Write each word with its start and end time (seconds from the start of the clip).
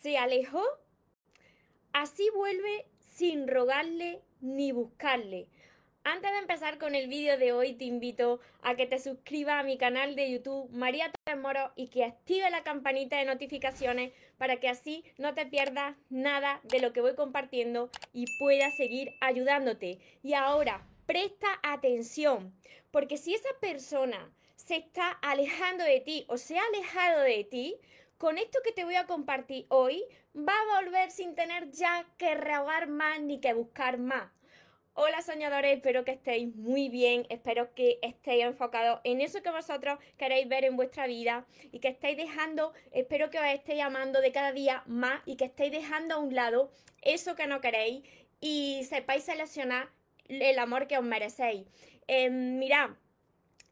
se 0.00 0.16
alejó, 0.16 0.64
así 1.92 2.28
vuelve 2.34 2.86
sin 3.00 3.48
rogarle 3.48 4.22
ni 4.40 4.72
buscarle. 4.72 5.48
Antes 6.02 6.30
de 6.32 6.38
empezar 6.38 6.78
con 6.78 6.94
el 6.94 7.08
vídeo 7.08 7.36
de 7.36 7.52
hoy, 7.52 7.74
te 7.74 7.84
invito 7.84 8.40
a 8.62 8.74
que 8.74 8.86
te 8.86 8.98
suscribas 8.98 9.60
a 9.60 9.62
mi 9.62 9.76
canal 9.76 10.16
de 10.16 10.30
YouTube 10.30 10.70
María 10.70 11.12
Torres 11.12 11.42
Moro 11.42 11.72
y 11.76 11.88
que 11.88 12.04
active 12.04 12.48
la 12.50 12.62
campanita 12.62 13.18
de 13.18 13.26
notificaciones 13.26 14.12
para 14.38 14.56
que 14.56 14.70
así 14.70 15.04
no 15.18 15.34
te 15.34 15.44
pierdas 15.44 15.94
nada 16.08 16.60
de 16.62 16.80
lo 16.80 16.94
que 16.94 17.02
voy 17.02 17.14
compartiendo 17.14 17.90
y 18.14 18.24
pueda 18.38 18.70
seguir 18.70 19.12
ayudándote. 19.20 19.98
Y 20.22 20.32
ahora, 20.32 20.86
presta 21.04 21.60
atención, 21.62 22.54
porque 22.90 23.18
si 23.18 23.34
esa 23.34 23.50
persona 23.60 24.32
se 24.56 24.76
está 24.76 25.10
alejando 25.10 25.84
de 25.84 26.00
ti 26.00 26.24
o 26.28 26.38
se 26.38 26.58
ha 26.58 26.62
alejado 26.64 27.20
de 27.20 27.44
ti, 27.44 27.76
con 28.20 28.36
esto 28.36 28.58
que 28.62 28.72
te 28.72 28.84
voy 28.84 28.96
a 28.96 29.06
compartir 29.06 29.64
hoy, 29.70 30.04
va 30.36 30.52
a 30.52 30.82
volver 30.82 31.10
sin 31.10 31.34
tener 31.34 31.70
ya 31.70 32.04
que 32.18 32.34
rogar 32.34 32.86
más 32.86 33.18
ni 33.22 33.40
que 33.40 33.54
buscar 33.54 33.96
más. 33.96 34.30
Hola 34.92 35.22
soñadores, 35.22 35.74
espero 35.74 36.04
que 36.04 36.10
estéis 36.10 36.54
muy 36.54 36.90
bien, 36.90 37.24
espero 37.30 37.72
que 37.72 37.98
estéis 38.02 38.44
enfocados 38.44 39.00
en 39.04 39.22
eso 39.22 39.42
que 39.42 39.50
vosotros 39.50 39.98
queréis 40.18 40.46
ver 40.50 40.66
en 40.66 40.76
vuestra 40.76 41.06
vida 41.06 41.46
y 41.72 41.78
que 41.78 41.88
estéis 41.88 42.18
dejando, 42.18 42.74
espero 42.92 43.30
que 43.30 43.38
os 43.38 43.46
estéis 43.46 43.80
amando 43.80 44.20
de 44.20 44.32
cada 44.32 44.52
día 44.52 44.82
más 44.84 45.22
y 45.24 45.36
que 45.36 45.46
estéis 45.46 45.72
dejando 45.72 46.16
a 46.16 46.18
un 46.18 46.34
lado 46.34 46.70
eso 47.00 47.34
que 47.36 47.46
no 47.46 47.62
queréis 47.62 48.04
y 48.38 48.84
sepáis 48.84 49.24
seleccionar 49.24 49.88
el 50.28 50.58
amor 50.58 50.88
que 50.88 50.98
os 50.98 51.04
merecéis. 51.04 51.66
Em, 52.06 52.58
mirad, 52.58 52.90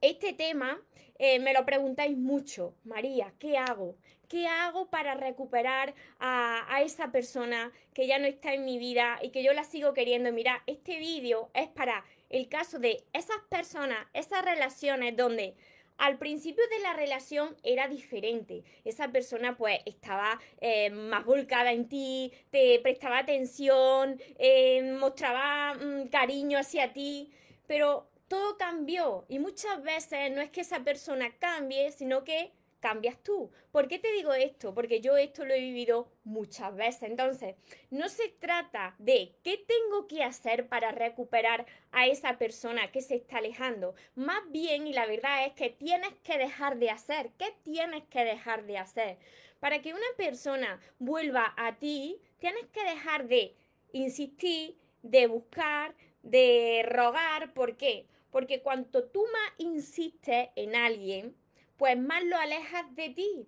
este 0.01 0.33
tema 0.33 0.81
eh, 1.19 1.39
me 1.39 1.53
lo 1.53 1.67
preguntáis 1.67 2.17
mucho, 2.17 2.77
María, 2.85 3.35
¿qué 3.39 3.59
hago? 3.59 3.97
¿Qué 4.29 4.47
hago 4.47 4.91
para 4.91 5.15
recuperar 5.15 5.95
a, 6.21 6.83
esa 6.83 7.11
persona 7.11 7.73
que 7.95 8.07
ya 8.07 8.19
no 8.19 8.27
está 8.27 8.53
en 8.53 8.67
mi 8.67 8.79
vida 8.79 9.19
y 9.23 9.31
que 9.31 9.43
yo 9.43 9.55
la 9.55 9.65
sigo 9.65 9.95
queriendo? 9.95 10.31
Mira, 10.33 10.63
este 10.67 10.99
vídeo 10.99 11.51
es 11.55 11.69
para 11.69 12.05
el 12.29 12.49
caso 12.49 12.79
de 12.79 13.05
esas 13.15 13.39
personas, 13.49 14.07
esas 14.13 14.45
relaciones 14.45 15.17
donde 15.17 15.55
al 15.97 16.19
principio 16.19 16.63
de 16.69 16.81
la 16.81 16.93
relación 16.93 17.57
era 17.63 17.89
diferente. 17.89 18.65
Esa 18.85 19.09
persona 19.09 19.57
pues 19.57 19.81
estaba 19.87 20.39
eh, 20.61 20.91
más 20.91 21.25
volcada 21.25 21.73
en 21.73 21.89
ti, 21.89 22.31
te 22.51 22.79
prestaba 22.81 23.21
atención, 23.21 24.21
eh, 24.39 24.95
mostraba 25.01 25.73
mm, 25.75 26.09
cariño 26.09 26.59
hacia 26.59 26.93
ti, 26.93 27.33
pero 27.67 28.11
todo 28.29 28.59
cambió 28.59 29.25
y 29.29 29.39
muchas 29.39 29.83
veces 29.83 30.31
no 30.31 30.43
es 30.43 30.51
que 30.51 30.61
esa 30.61 30.81
persona 30.81 31.35
cambie, 31.39 31.91
sino 31.93 32.25
que 32.25 32.53
cambias 32.81 33.19
tú. 33.23 33.51
¿Por 33.73 33.89
qué 33.89 33.99
te 33.99 34.13
digo 34.13 34.33
esto? 34.33 34.75
Porque 34.75 35.01
yo 35.01 35.17
esto 35.17 35.45
lo 35.45 35.55
he 35.55 35.61
vivido 35.61 36.11
muchas 36.25 36.75
veces. 36.75 37.03
Entonces, 37.05 37.57
no 37.91 38.09
se 38.09 38.29
trata 38.29 38.95
de 38.99 39.35
qué 39.43 39.59
tengo 39.59 40.07
que 40.07 40.23
hacer 40.23 40.69
para 40.69 40.93
recuperar 40.93 41.67
a 41.93 42.07
esa 42.07 42.39
persona 42.39 42.91
que 42.91 43.01
se 43.01 43.17
está 43.17 43.39
alejando. 43.39 43.95
Más 44.15 44.43
bien, 44.51 44.87
y 44.87 44.93
la 44.93 45.07
verdad 45.07 45.47
es 45.47 45.53
que 45.55 45.71
tienes 45.71 46.15
que 46.23 46.39
dejar 46.39 46.79
de 46.79 46.91
hacer. 46.91 47.31
¿Qué 47.39 47.55
tienes 47.63 48.05
que 48.05 48.25
dejar 48.25 48.65
de 48.67 48.79
hacer? 48.79 49.19
Para 49.61 49.83
que 49.83 49.93
una 49.93 50.07
persona 50.17 50.81
vuelva 50.99 51.55
a 51.57 51.77
ti, 51.79 52.21
tienes 52.39 52.67
que 52.67 52.85
dejar 52.85 53.27
de 53.27 53.57
insistir, 53.93 54.77
de 55.03 55.27
buscar, 55.27 55.95
de 56.23 56.85
rogar. 56.89 57.53
¿Por 57.55 57.77
qué? 57.77 58.07
Porque 58.31 58.61
cuanto 58.63 59.05
tú 59.05 59.25
más 59.33 59.53
insistes 59.59 60.51
en 60.55 60.77
alguien, 60.77 61.35
pues 61.79 61.99
más 61.99 62.23
lo 62.25 62.37
alejas 62.37 62.95
de 62.95 63.09
ti. 63.11 63.47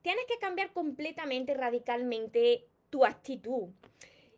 Tienes 0.00 0.24
que 0.26 0.38
cambiar 0.38 0.72
completamente, 0.72 1.52
radicalmente 1.52 2.68
tu 2.88 3.04
actitud. 3.04 3.68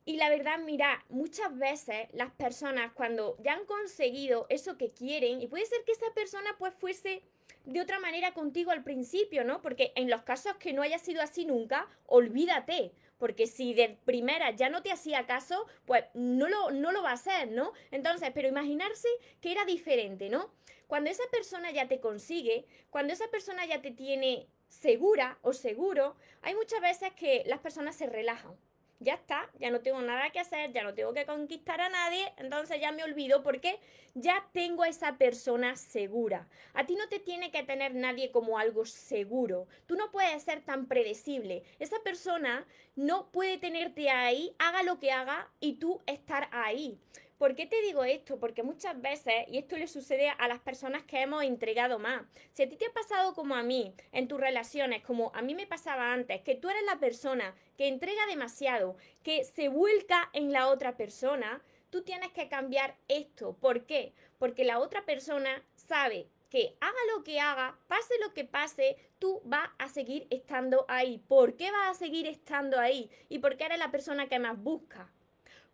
Y 0.04 0.16
la 0.16 0.30
verdad, 0.30 0.58
mira, 0.58 1.04
muchas 1.10 1.56
veces 1.58 2.08
las 2.12 2.32
personas 2.32 2.92
cuando 2.94 3.36
ya 3.42 3.52
han 3.52 3.66
conseguido 3.66 4.46
eso 4.48 4.78
que 4.78 4.90
quieren, 4.90 5.42
y 5.42 5.46
puede 5.46 5.66
ser 5.66 5.84
que 5.84 5.92
esa 5.92 6.10
persona 6.14 6.56
pues 6.58 6.72
fuese 6.74 7.22
de 7.66 7.80
otra 7.82 8.00
manera 8.00 8.32
contigo 8.32 8.70
al 8.70 8.82
principio, 8.82 9.44
¿no? 9.44 9.60
Porque 9.60 9.92
en 9.94 10.08
los 10.08 10.22
casos 10.22 10.56
que 10.56 10.72
no 10.72 10.80
haya 10.80 10.98
sido 10.98 11.20
así 11.20 11.44
nunca, 11.44 11.86
olvídate, 12.06 12.92
porque 13.18 13.46
si 13.46 13.74
de 13.74 13.98
primera 14.04 14.50
ya 14.50 14.68
no 14.68 14.82
te 14.82 14.92
hacía 14.92 15.26
caso, 15.26 15.66
pues 15.84 16.04
no 16.14 16.48
lo, 16.48 16.70
no 16.70 16.92
lo 16.92 17.02
va 17.02 17.10
a 17.10 17.14
hacer, 17.14 17.50
¿no? 17.50 17.72
Entonces, 17.90 18.30
pero 18.34 18.48
imaginarse 18.48 19.08
que 19.40 19.52
era 19.52 19.64
diferente, 19.64 20.28
¿no? 20.28 20.50
Cuando 20.86 21.10
esa 21.10 21.24
persona 21.30 21.70
ya 21.70 21.86
te 21.88 22.00
consigue, 22.00 22.64
cuando 22.90 23.12
esa 23.12 23.28
persona 23.28 23.66
ya 23.66 23.82
te 23.82 23.90
tiene 23.90 24.48
segura 24.68 25.38
o 25.42 25.52
seguro, 25.52 26.16
hay 26.42 26.54
muchas 26.54 26.80
veces 26.80 27.12
que 27.14 27.42
las 27.46 27.60
personas 27.60 27.96
se 27.96 28.06
relajan 28.06 28.56
ya 29.00 29.14
está, 29.14 29.48
ya 29.58 29.70
no 29.70 29.80
tengo 29.80 30.00
nada 30.02 30.30
que 30.30 30.40
hacer, 30.40 30.72
ya 30.72 30.82
no 30.82 30.94
tengo 30.94 31.12
que 31.12 31.26
conquistar 31.26 31.80
a 31.80 31.88
nadie, 31.88 32.32
entonces 32.36 32.80
ya 32.80 32.92
me 32.92 33.04
olvido 33.04 33.42
porque 33.42 33.78
ya 34.14 34.48
tengo 34.52 34.82
a 34.82 34.88
esa 34.88 35.16
persona 35.18 35.76
segura. 35.76 36.48
A 36.74 36.86
ti 36.86 36.96
no 36.96 37.08
te 37.08 37.20
tiene 37.20 37.50
que 37.50 37.62
tener 37.62 37.94
nadie 37.94 38.30
como 38.30 38.58
algo 38.58 38.84
seguro. 38.84 39.68
Tú 39.86 39.96
no 39.96 40.10
puedes 40.10 40.42
ser 40.42 40.62
tan 40.62 40.86
predecible. 40.86 41.62
Esa 41.78 42.00
persona 42.02 42.66
no 42.96 43.30
puede 43.30 43.58
tenerte 43.58 44.10
ahí, 44.10 44.54
haga 44.58 44.82
lo 44.82 44.98
que 44.98 45.12
haga 45.12 45.50
y 45.60 45.74
tú 45.74 46.00
estar 46.06 46.48
ahí. 46.52 46.98
¿Por 47.38 47.54
qué 47.54 47.66
te 47.66 47.80
digo 47.82 48.02
esto? 48.02 48.40
Porque 48.40 48.64
muchas 48.64 49.00
veces, 49.00 49.44
y 49.46 49.58
esto 49.58 49.76
le 49.76 49.86
sucede 49.86 50.28
a 50.28 50.48
las 50.48 50.58
personas 50.58 51.04
que 51.04 51.22
hemos 51.22 51.44
entregado 51.44 52.00
más, 52.00 52.22
si 52.50 52.64
a 52.64 52.68
ti 52.68 52.74
te 52.74 52.86
ha 52.86 52.92
pasado 52.92 53.32
como 53.32 53.54
a 53.54 53.62
mí, 53.62 53.94
en 54.10 54.26
tus 54.26 54.40
relaciones, 54.40 55.04
como 55.04 55.30
a 55.36 55.40
mí 55.40 55.54
me 55.54 55.68
pasaba 55.68 56.12
antes, 56.12 56.40
que 56.40 56.56
tú 56.56 56.68
eres 56.68 56.82
la 56.82 56.98
persona 56.98 57.54
que 57.76 57.86
entrega 57.86 58.26
demasiado, 58.26 58.96
que 59.22 59.44
se 59.44 59.68
vuelca 59.68 60.30
en 60.32 60.50
la 60.50 60.66
otra 60.66 60.96
persona, 60.96 61.62
tú 61.90 62.02
tienes 62.02 62.32
que 62.32 62.48
cambiar 62.48 62.96
esto. 63.06 63.56
¿Por 63.60 63.86
qué? 63.86 64.14
Porque 64.40 64.64
la 64.64 64.80
otra 64.80 65.06
persona 65.06 65.62
sabe 65.76 66.26
que 66.50 66.76
haga 66.80 66.98
lo 67.14 67.22
que 67.22 67.38
haga, 67.38 67.78
pase 67.86 68.14
lo 68.20 68.34
que 68.34 68.46
pase, 68.46 68.96
tú 69.20 69.42
vas 69.44 69.70
a 69.78 69.88
seguir 69.88 70.26
estando 70.30 70.86
ahí. 70.88 71.18
¿Por 71.28 71.54
qué 71.54 71.70
vas 71.70 71.90
a 71.90 71.94
seguir 71.94 72.26
estando 72.26 72.80
ahí? 72.80 73.08
Y 73.28 73.38
porque 73.38 73.64
eres 73.64 73.78
la 73.78 73.92
persona 73.92 74.28
que 74.28 74.40
más 74.40 74.60
busca 74.60 75.12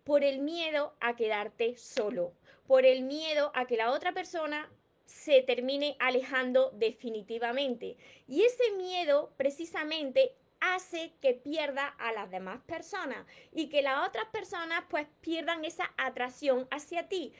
por 0.05 0.23
el 0.23 0.39
miedo 0.39 0.95
a 1.01 1.17
quedarte 1.17 1.77
solo, 1.77 2.33
por 2.67 2.85
el 2.85 3.03
miedo 3.03 3.51
a 3.55 3.67
que 3.67 3.77
la 3.77 3.91
otra 3.91 4.13
persona 4.13 4.71
se 5.07 5.43
termine 5.43 5.97
alejando 5.99 6.71
definitivamente. 6.71 7.97
Y 8.27 8.43
ese 8.43 8.73
miedo 8.77 9.33
precisamente 9.37 10.35
hace 10.61 11.13
que 11.21 11.35
pierda 11.35 11.89
a 11.89 12.13
las 12.13 12.31
demás 12.31 12.61
personas 12.63 13.27
y 13.53 13.69
que 13.69 13.83
las 13.83 14.07
otras 14.07 14.27
personas 14.27 14.85
pues 14.89 15.07
pierdan 15.21 15.65
esa 15.65 15.93
atracción 15.97 16.67
hacia 16.71 17.09
ti. 17.09 17.33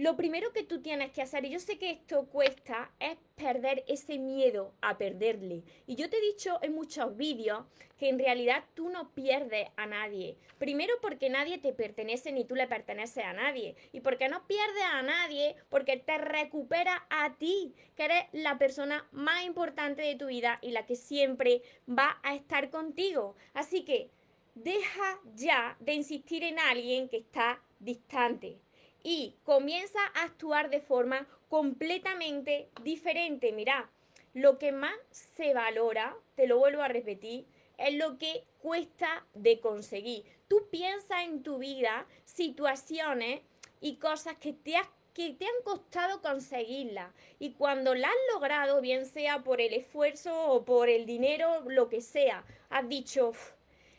Lo 0.00 0.16
primero 0.16 0.50
que 0.54 0.62
tú 0.62 0.80
tienes 0.80 1.12
que 1.12 1.20
hacer, 1.20 1.44
y 1.44 1.50
yo 1.50 1.60
sé 1.60 1.76
que 1.76 1.90
esto 1.90 2.24
cuesta, 2.24 2.90
es 3.00 3.18
perder 3.36 3.84
ese 3.86 4.16
miedo 4.16 4.72
a 4.80 4.96
perderle. 4.96 5.62
Y 5.86 5.94
yo 5.94 6.08
te 6.08 6.16
he 6.16 6.22
dicho 6.22 6.58
en 6.62 6.74
muchos 6.74 7.18
vídeos 7.18 7.66
que 7.98 8.08
en 8.08 8.18
realidad 8.18 8.64
tú 8.72 8.88
no 8.88 9.12
pierdes 9.12 9.68
a 9.76 9.84
nadie. 9.84 10.38
Primero 10.56 10.94
porque 11.02 11.28
nadie 11.28 11.58
te 11.58 11.74
pertenece 11.74 12.32
ni 12.32 12.46
tú 12.46 12.54
le 12.54 12.66
perteneces 12.66 13.22
a 13.22 13.34
nadie. 13.34 13.76
Y 13.92 14.00
porque 14.00 14.30
no 14.30 14.46
pierdes 14.46 14.84
a 14.90 15.02
nadie 15.02 15.54
porque 15.68 15.98
te 15.98 16.16
recupera 16.16 17.06
a 17.10 17.34
ti, 17.34 17.74
que 17.94 18.06
eres 18.06 18.24
la 18.32 18.56
persona 18.56 19.06
más 19.12 19.44
importante 19.44 20.00
de 20.00 20.14
tu 20.14 20.28
vida 20.28 20.60
y 20.62 20.70
la 20.70 20.86
que 20.86 20.96
siempre 20.96 21.60
va 21.86 22.18
a 22.22 22.34
estar 22.34 22.70
contigo. 22.70 23.36
Así 23.52 23.84
que 23.84 24.08
deja 24.54 25.20
ya 25.34 25.76
de 25.78 25.92
insistir 25.92 26.42
en 26.42 26.58
alguien 26.58 27.10
que 27.10 27.18
está 27.18 27.62
distante 27.80 28.62
y 29.02 29.36
comienza 29.44 29.98
a 30.14 30.24
actuar 30.24 30.70
de 30.70 30.80
forma 30.80 31.26
completamente 31.48 32.70
diferente. 32.82 33.52
Mira, 33.52 33.90
lo 34.34 34.58
que 34.58 34.72
más 34.72 34.94
se 35.10 35.54
valora, 35.54 36.16
te 36.36 36.46
lo 36.46 36.58
vuelvo 36.58 36.82
a 36.82 36.88
repetir, 36.88 37.46
es 37.78 37.94
lo 37.94 38.18
que 38.18 38.44
cuesta 38.58 39.26
de 39.34 39.60
conseguir. 39.60 40.24
Tú 40.48 40.68
piensas 40.70 41.24
en 41.24 41.42
tu 41.42 41.58
vida 41.58 42.06
situaciones 42.24 43.40
y 43.80 43.96
cosas 43.96 44.36
que 44.36 44.52
te, 44.52 44.74
que 45.14 45.30
te 45.30 45.46
han 45.46 45.62
costado 45.64 46.20
conseguirlas. 46.20 47.12
Y 47.38 47.52
cuando 47.52 47.94
la 47.94 48.08
has 48.08 48.34
logrado, 48.34 48.80
bien 48.80 49.06
sea 49.06 49.42
por 49.42 49.60
el 49.60 49.72
esfuerzo 49.72 50.52
o 50.52 50.64
por 50.64 50.88
el 50.88 51.06
dinero, 51.06 51.62
lo 51.66 51.88
que 51.88 52.02
sea, 52.02 52.44
has 52.68 52.88
dicho, 52.88 53.32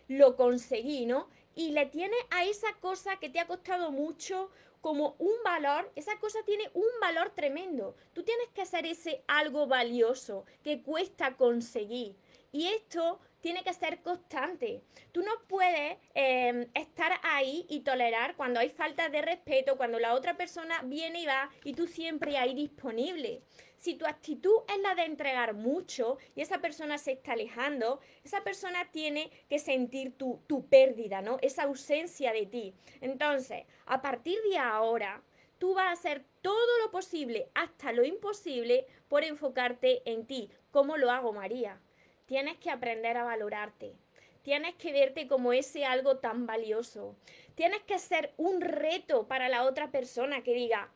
lo 0.07 0.35
conseguí, 0.35 1.05
¿no? 1.05 1.27
Y 1.55 1.71
le 1.71 1.85
tienes 1.87 2.19
a 2.29 2.45
esa 2.45 2.73
cosa 2.79 3.17
que 3.17 3.29
te 3.29 3.39
ha 3.39 3.47
costado 3.47 3.91
mucho 3.91 4.51
como 4.81 5.15
un 5.19 5.43
valor, 5.43 5.91
esa 5.95 6.17
cosa 6.19 6.39
tiene 6.45 6.69
un 6.73 6.87
valor 6.99 7.29
tremendo. 7.29 7.95
Tú 8.13 8.23
tienes 8.23 8.49
que 8.49 8.63
hacer 8.63 8.85
ese 8.85 9.23
algo 9.27 9.67
valioso 9.67 10.45
que 10.63 10.81
cuesta 10.81 11.37
conseguir. 11.37 12.15
Y 12.51 12.67
esto 12.67 13.19
tiene 13.39 13.63
que 13.63 13.73
ser 13.73 14.01
constante. 14.01 14.83
Tú 15.11 15.21
no 15.21 15.31
puedes 15.47 15.97
em, 16.13 16.67
estar 16.73 17.13
ahí 17.23 17.65
y 17.69 17.81
tolerar 17.81 18.35
cuando 18.35 18.59
hay 18.59 18.69
falta 18.69 19.09
de 19.09 19.21
respeto, 19.21 19.77
cuando 19.77 19.99
la 19.99 20.13
otra 20.13 20.35
persona 20.35 20.81
viene 20.83 21.21
y 21.21 21.25
va 21.25 21.49
y 21.63 21.73
tú 21.73 21.87
siempre 21.87 22.37
ahí 22.37 22.53
disponible. 22.53 23.41
Si 23.81 23.95
tu 23.95 24.05
actitud 24.05 24.57
es 24.67 24.79
la 24.83 24.93
de 24.93 25.05
entregar 25.05 25.55
mucho 25.55 26.19
y 26.35 26.41
esa 26.41 26.59
persona 26.59 26.99
se 26.99 27.13
está 27.13 27.31
alejando, 27.31 27.99
esa 28.23 28.43
persona 28.43 28.91
tiene 28.91 29.31
que 29.49 29.57
sentir 29.57 30.15
tu, 30.15 30.39
tu 30.45 30.67
pérdida, 30.67 31.23
¿no? 31.23 31.39
Esa 31.41 31.63
ausencia 31.63 32.31
de 32.31 32.45
ti. 32.45 32.75
Entonces, 33.01 33.63
a 33.87 34.03
partir 34.03 34.37
de 34.43 34.59
ahora, 34.59 35.23
tú 35.57 35.73
vas 35.73 35.87
a 35.87 35.93
hacer 35.93 36.23
todo 36.43 36.77
lo 36.85 36.91
posible, 36.91 37.49
hasta 37.55 37.91
lo 37.91 38.05
imposible, 38.05 38.85
por 39.07 39.23
enfocarte 39.23 40.03
en 40.05 40.27
ti. 40.27 40.51
¿Cómo 40.69 40.95
lo 40.97 41.09
hago, 41.09 41.33
María? 41.33 41.81
Tienes 42.27 42.59
que 42.59 42.69
aprender 42.69 43.17
a 43.17 43.23
valorarte. 43.23 43.95
Tienes 44.43 44.75
que 44.75 44.93
verte 44.93 45.27
como 45.27 45.53
ese 45.53 45.85
algo 45.85 46.17
tan 46.17 46.45
valioso. 46.45 47.15
Tienes 47.55 47.81
que 47.81 47.97
ser 47.97 48.31
un 48.37 48.61
reto 48.61 49.27
para 49.27 49.49
la 49.49 49.63
otra 49.63 49.89
persona 49.89 50.43
que 50.43 50.53
diga, 50.53 50.91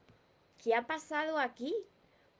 ¿qué 0.63 0.75
ha 0.75 0.85
pasado 0.85 1.39
aquí? 1.39 1.75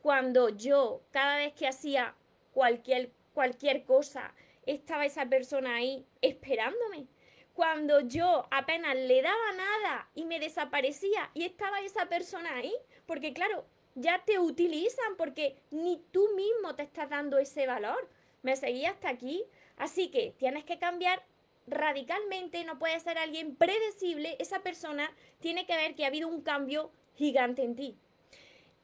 Cuando 0.06 0.50
yo, 0.50 1.02
cada 1.10 1.38
vez 1.38 1.54
que 1.54 1.68
hacía 1.68 2.14
cualquier, 2.54 3.10
cualquier 3.34 3.86
cosa, 3.86 4.36
estaba 4.68 5.04
esa 5.04 5.26
persona 5.26 5.78
ahí 5.78 6.06
esperándome. 6.22 7.08
Cuando 7.56 8.02
yo 8.02 8.46
apenas 8.52 8.96
le 8.96 9.24
daba 9.24 9.52
nada 9.54 10.08
y 10.14 10.26
me 10.26 10.40
desaparecía 10.40 11.32
y 11.34 11.44
estaba 11.44 11.80
esa 11.80 12.06
persona 12.06 12.56
ahí, 12.56 12.72
porque 13.08 13.34
claro, 13.34 13.66
ya 13.96 14.24
te 14.24 14.38
utilizan 14.38 15.18
porque 15.18 15.58
ni 15.72 15.98
tú 16.12 16.30
mismo 16.36 16.76
te 16.76 16.84
estás 16.84 17.10
dando 17.10 17.40
ese 17.40 17.66
valor. 17.66 18.08
Me 18.44 18.56
seguí 18.56 18.86
hasta 18.86 19.10
aquí. 19.10 19.44
Así 19.76 20.12
que 20.12 20.36
tienes 20.38 20.66
que 20.66 20.78
cambiar 20.78 21.24
radicalmente, 21.66 22.64
no 22.64 22.78
puede 22.78 23.00
ser 23.00 23.18
alguien 23.18 23.56
predecible. 23.56 24.36
Esa 24.38 24.60
persona 24.60 25.12
tiene 25.40 25.66
que 25.66 25.76
ver 25.76 25.96
que 25.96 26.04
ha 26.04 26.10
habido 26.10 26.28
un 26.28 26.44
cambio 26.44 26.92
gigante 27.16 27.64
en 27.64 27.76
ti, 27.76 27.98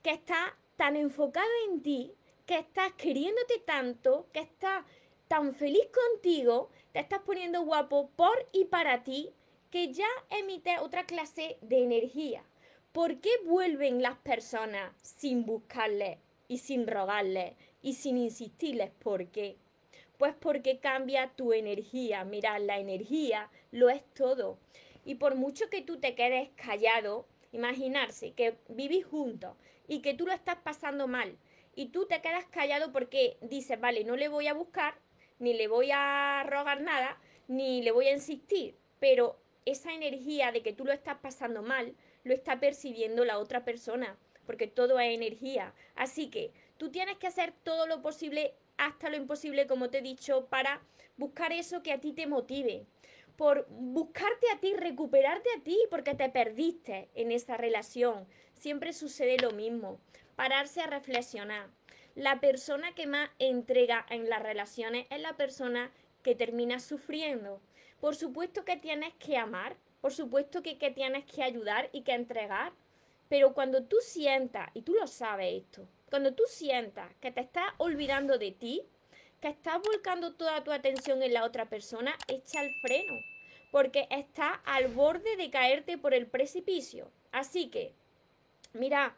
que 0.02 0.10
está 0.10 0.58
tan 0.82 0.96
enfocado 0.96 1.48
en 1.70 1.84
ti, 1.84 2.16
que 2.48 2.58
estás 2.58 2.92
queriéndote 2.94 3.60
tanto, 3.60 4.26
que 4.34 4.40
estás 4.40 4.84
tan 5.28 5.54
feliz 5.54 5.88
contigo, 5.94 6.72
te 6.92 7.02
estás 7.02 7.20
poniendo 7.20 7.62
guapo 7.62 8.10
por 8.16 8.48
y 8.52 8.66
para 8.66 9.04
ti, 9.04 9.32
que 9.70 9.94
ya 9.94 10.08
emite 10.32 10.80
otra 10.80 11.06
clase 11.06 11.60
de 11.62 11.84
energía. 11.84 12.44
¿Por 12.94 13.22
qué 13.22 13.30
vuelven 13.46 14.02
las 14.02 14.18
personas 14.18 14.92
sin 15.04 15.46
buscarles 15.46 16.18
y 16.48 16.58
sin 16.58 16.88
rogarles 16.88 17.54
y 17.84 17.94
sin 17.94 18.18
insistirles? 18.18 18.90
¿Por 18.90 19.28
qué? 19.28 19.58
Pues 20.18 20.34
porque 20.34 20.80
cambia 20.80 21.32
tu 21.36 21.54
energía. 21.54 22.24
Mira, 22.24 22.58
la 22.58 22.80
energía 22.80 23.52
lo 23.70 23.92
es 23.92 24.04
todo. 24.16 24.58
Y 25.06 25.14
por 25.14 25.36
mucho 25.36 25.70
que 25.70 25.84
tú 25.84 26.00
te 26.00 26.16
quedes 26.16 26.50
callado, 26.56 27.28
imaginarse 27.52 28.32
que 28.32 28.58
vivís 28.68 29.06
juntos 29.06 29.56
y 29.92 30.00
que 30.00 30.14
tú 30.14 30.26
lo 30.26 30.32
estás 30.32 30.56
pasando 30.64 31.06
mal 31.06 31.38
y 31.76 31.88
tú 31.88 32.06
te 32.06 32.22
quedas 32.22 32.46
callado 32.46 32.94
porque 32.94 33.36
dices, 33.42 33.78
vale, 33.78 34.06
no 34.06 34.16
le 34.16 34.30
voy 34.30 34.48
a 34.48 34.54
buscar, 34.54 34.96
ni 35.38 35.54
le 35.54 35.68
voy 35.68 35.90
a 35.94 36.46
rogar 36.48 36.80
nada, 36.80 37.20
ni 37.50 37.82
le 37.82 37.92
voy 37.92 38.08
a 38.08 38.14
insistir, 38.14 38.78
pero 39.02 39.38
esa 39.66 39.94
energía 39.94 40.54
de 40.54 40.62
que 40.62 40.72
tú 40.72 40.86
lo 40.86 40.94
estás 40.94 41.18
pasando 41.18 41.62
mal, 41.62 41.94
lo 42.24 42.34
está 42.34 42.58
percibiendo 42.62 43.26
la 43.26 43.38
otra 43.38 43.66
persona, 43.66 44.16
porque 44.46 44.66
todo 44.66 44.98
es 44.98 45.14
energía. 45.14 45.74
Así 45.96 46.30
que 46.30 46.54
tú 46.78 46.90
tienes 46.90 47.18
que 47.18 47.28
hacer 47.28 47.54
todo 47.64 47.86
lo 47.86 48.02
posible, 48.02 48.54
hasta 48.78 49.10
lo 49.10 49.18
imposible, 49.18 49.68
como 49.68 49.90
te 49.90 49.98
he 49.98 50.02
dicho, 50.02 50.46
para 50.46 50.82
buscar 51.18 51.52
eso 51.52 51.84
que 51.84 51.92
a 51.92 52.00
ti 52.00 52.14
te 52.14 52.28
motive 52.28 52.86
por 53.42 53.66
buscarte 53.70 54.52
a 54.54 54.60
ti, 54.60 54.76
recuperarte 54.76 55.50
a 55.58 55.64
ti, 55.64 55.76
porque 55.90 56.14
te 56.14 56.30
perdiste 56.30 57.10
en 57.16 57.32
esa 57.32 57.58
relación. 57.58 58.28
Siempre 58.62 58.94
sucede 58.94 59.38
lo 59.40 59.50
mismo. 59.54 60.00
Pararse 60.36 60.82
a 60.82 60.86
reflexionar. 60.86 61.68
La 62.14 62.40
persona 62.40 62.94
que 62.94 63.08
más 63.08 63.32
entrega 63.40 64.06
en 64.08 64.30
las 64.30 64.44
relaciones 64.44 65.08
es 65.10 65.20
la 65.20 65.36
persona 65.36 65.90
que 66.22 66.36
termina 66.36 66.80
sufriendo. 66.80 67.60
Por 68.00 68.16
supuesto 68.16 68.64
que 68.64 68.78
tienes 68.78 69.16
que 69.16 69.36
amar, 69.36 69.78
por 70.00 70.14
supuesto 70.14 70.62
que, 70.62 70.78
que 70.78 70.92
tienes 70.92 71.26
que 71.26 71.42
ayudar 71.42 71.90
y 71.92 72.04
que 72.04 72.14
entregar, 72.14 72.72
pero 73.30 73.56
cuando 73.56 73.82
tú 73.82 73.96
sientas, 74.00 74.70
y 74.76 74.84
tú 74.84 74.94
lo 74.94 75.08
sabes 75.08 75.64
esto, 75.64 75.88
cuando 76.12 76.36
tú 76.36 76.44
sientas 76.48 77.12
que 77.20 77.32
te 77.32 77.42
estás 77.42 77.74
olvidando 77.80 78.38
de 78.38 78.52
ti, 78.52 78.84
que 79.42 79.48
estás 79.48 79.82
volcando 79.82 80.36
toda 80.36 80.64
tu 80.64 80.72
atención 80.72 81.24
en 81.24 81.34
la 81.34 81.46
otra 81.46 81.68
persona, 81.68 82.16
echa 82.28 82.62
el 82.62 82.72
freno, 82.84 83.16
porque 83.72 84.08
está 84.12 84.54
al 84.66 84.90
borde 84.90 85.36
de 85.36 85.50
caerte 85.50 85.98
por 85.98 86.14
el 86.14 86.28
precipicio. 86.28 87.12
Así 87.32 87.70
que, 87.70 87.96
mira, 88.74 89.16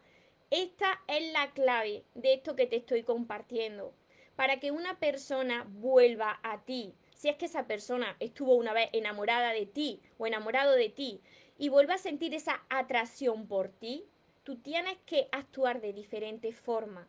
esta 0.51 1.01
es 1.07 1.31
la 1.31 1.51
clave 1.51 2.03
de 2.13 2.33
esto 2.33 2.55
que 2.55 2.67
te 2.67 2.77
estoy 2.77 3.03
compartiendo. 3.03 3.93
Para 4.35 4.59
que 4.59 4.71
una 4.71 4.99
persona 4.99 5.65
vuelva 5.69 6.39
a 6.43 6.63
ti, 6.63 6.93
si 7.15 7.29
es 7.29 7.35
que 7.37 7.45
esa 7.45 7.67
persona 7.67 8.15
estuvo 8.19 8.55
una 8.55 8.73
vez 8.73 8.89
enamorada 8.93 9.53
de 9.53 9.65
ti 9.65 10.01
o 10.17 10.27
enamorado 10.27 10.73
de 10.73 10.89
ti 10.89 11.21
y 11.57 11.69
vuelva 11.69 11.95
a 11.95 11.99
sentir 11.99 12.33
esa 12.33 12.63
atracción 12.69 13.47
por 13.47 13.69
ti, 13.69 14.05
tú 14.43 14.57
tienes 14.57 14.97
que 15.05 15.27
actuar 15.31 15.81
de 15.81 15.93
diferente 15.93 16.51
forma 16.51 17.07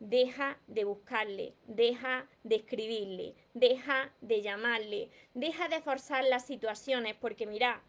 deja 0.00 0.58
de 0.66 0.84
buscarle, 0.84 1.54
deja 1.66 2.26
de 2.42 2.56
escribirle, 2.56 3.34
deja 3.52 4.10
de 4.22 4.40
llamarle, 4.40 5.10
deja 5.34 5.68
de 5.68 5.80
forzar 5.82 6.24
las 6.24 6.46
situaciones, 6.46 7.14
porque 7.14 7.46
mira, 7.46 7.82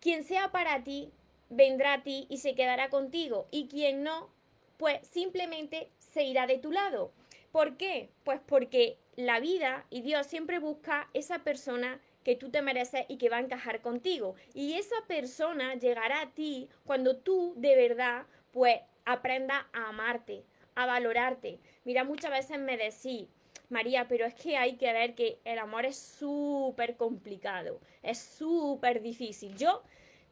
quien 0.00 0.24
sea 0.24 0.52
para 0.52 0.82
ti, 0.84 1.12
vendrá 1.48 1.94
a 1.94 2.02
ti 2.02 2.26
y 2.28 2.38
se 2.38 2.54
quedará 2.54 2.88
contigo, 2.90 3.46
y 3.50 3.68
quien 3.68 4.02
no, 4.02 4.30
pues 4.76 5.06
simplemente 5.06 5.90
se 5.98 6.24
irá 6.24 6.46
de 6.46 6.58
tu 6.58 6.72
lado. 6.72 7.12
¿Por 7.52 7.76
qué? 7.76 8.10
Pues 8.24 8.40
porque 8.44 8.98
la 9.16 9.40
vida 9.40 9.86
y 9.90 10.02
Dios 10.02 10.26
siempre 10.26 10.58
busca 10.58 11.08
esa 11.14 11.38
persona 11.38 12.00
que 12.22 12.36
tú 12.36 12.50
te 12.50 12.60
mereces 12.60 13.06
y 13.08 13.18
que 13.18 13.30
va 13.30 13.38
a 13.38 13.40
encajar 13.40 13.80
contigo. 13.80 14.34
Y 14.52 14.74
esa 14.74 14.96
persona 15.06 15.74
llegará 15.74 16.20
a 16.20 16.30
ti 16.32 16.68
cuando 16.84 17.16
tú 17.16 17.54
de 17.56 17.76
verdad 17.76 18.26
pues 18.52 18.80
aprenda 19.04 19.68
a 19.72 19.88
amarte, 19.88 20.44
a 20.74 20.86
valorarte. 20.86 21.60
Mira, 21.84 22.04
muchas 22.04 22.30
veces 22.30 22.58
me 22.58 22.76
decís, 22.76 23.28
María, 23.68 24.06
pero 24.08 24.26
es 24.26 24.34
que 24.34 24.56
hay 24.56 24.76
que 24.76 24.92
ver 24.92 25.14
que 25.14 25.38
el 25.44 25.58
amor 25.58 25.86
es 25.86 25.96
súper 25.96 26.96
complicado, 26.96 27.80
es 28.02 28.18
súper 28.18 29.02
difícil. 29.02 29.56
Yo, 29.56 29.82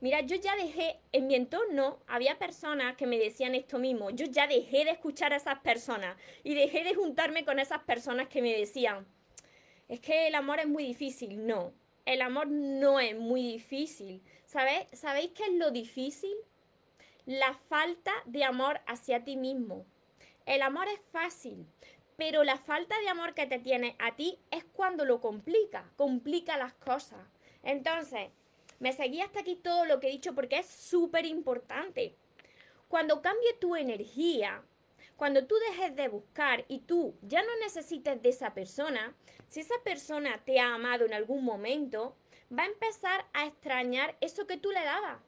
mira, 0.04 0.20
yo 0.20 0.36
ya 0.36 0.54
dejé, 0.54 1.00
en 1.12 1.28
mi 1.28 1.34
entorno 1.34 1.98
había 2.06 2.38
personas 2.38 2.94
que 2.94 3.06
me 3.06 3.18
decían 3.18 3.54
esto 3.54 3.78
mismo, 3.78 4.10
yo 4.10 4.26
ya 4.26 4.46
dejé 4.46 4.84
de 4.84 4.90
escuchar 4.90 5.32
a 5.32 5.36
esas 5.36 5.60
personas 5.60 6.14
y 6.42 6.54
dejé 6.54 6.84
de 6.84 6.94
juntarme 6.94 7.46
con 7.46 7.58
esas 7.58 7.84
personas 7.84 8.28
que 8.28 8.42
me 8.42 8.54
decían, 8.54 9.06
es 9.88 10.00
que 10.00 10.26
el 10.26 10.34
amor 10.34 10.58
es 10.58 10.66
muy 10.66 10.84
difícil. 10.84 11.46
No, 11.46 11.72
el 12.04 12.20
amor 12.20 12.48
no 12.48 13.00
es 13.00 13.16
muy 13.16 13.40
difícil. 13.52 14.22
¿Sabéis, 14.44 14.84
¿Sabéis 14.92 15.30
qué 15.30 15.44
es 15.44 15.54
lo 15.54 15.70
difícil? 15.70 16.36
La 17.24 17.54
falta 17.54 18.12
de 18.26 18.44
amor 18.44 18.82
hacia 18.86 19.24
ti 19.24 19.38
mismo. 19.38 19.86
El 20.44 20.60
amor 20.60 20.86
es 20.88 21.00
fácil, 21.12 21.66
pero 22.18 22.44
la 22.44 22.58
falta 22.58 22.94
de 23.00 23.08
amor 23.08 23.32
que 23.32 23.46
te 23.46 23.58
tiene 23.58 23.96
a 23.98 24.14
ti 24.16 24.38
es 24.50 24.64
cuando 24.64 25.06
lo 25.06 25.22
complica, 25.22 25.90
complica 25.96 26.58
las 26.58 26.74
cosas. 26.74 27.20
Entonces, 27.62 28.28
me 28.78 28.92
seguí 28.92 29.20
hasta 29.20 29.40
aquí 29.40 29.56
todo 29.56 29.84
lo 29.84 30.00
que 30.00 30.08
he 30.08 30.12
dicho 30.12 30.34
porque 30.34 30.58
es 30.58 30.66
súper 30.66 31.26
importante. 31.26 32.16
Cuando 32.88 33.22
cambie 33.22 33.54
tu 33.60 33.76
energía, 33.76 34.62
cuando 35.16 35.46
tú 35.46 35.54
dejes 35.70 35.94
de 35.96 36.08
buscar 36.08 36.64
y 36.68 36.80
tú 36.80 37.16
ya 37.22 37.42
no 37.42 37.56
necesites 37.60 38.20
de 38.22 38.28
esa 38.28 38.54
persona, 38.54 39.14
si 39.46 39.60
esa 39.60 39.74
persona 39.84 40.42
te 40.44 40.60
ha 40.60 40.74
amado 40.74 41.04
en 41.04 41.14
algún 41.14 41.44
momento, 41.44 42.16
va 42.56 42.64
a 42.64 42.66
empezar 42.66 43.24
a 43.32 43.46
extrañar 43.46 44.16
eso 44.20 44.46
que 44.46 44.56
tú 44.56 44.70
le 44.70 44.84
dabas 44.84 45.18